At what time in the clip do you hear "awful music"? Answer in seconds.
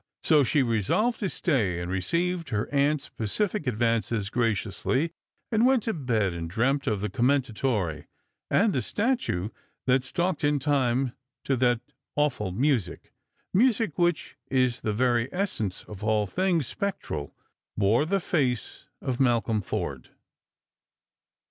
12.15-13.13